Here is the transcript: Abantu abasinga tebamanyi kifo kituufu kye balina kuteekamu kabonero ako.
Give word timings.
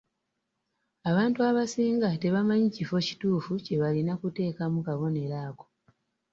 Abantu 1.09 1.39
abasinga 1.49 2.09
tebamanyi 2.21 2.67
kifo 2.75 2.95
kituufu 3.07 3.51
kye 3.65 3.75
balina 3.81 4.13
kuteekamu 4.21 4.79
kabonero 4.87 5.37
ako. 5.47 5.65